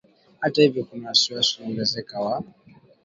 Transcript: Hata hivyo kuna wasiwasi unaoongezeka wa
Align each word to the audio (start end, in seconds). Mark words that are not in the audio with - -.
Hata 0.39 0.61
hivyo 0.61 0.83
kuna 0.85 1.07
wasiwasi 1.09 1.57
unaoongezeka 1.59 2.19
wa 2.21 2.43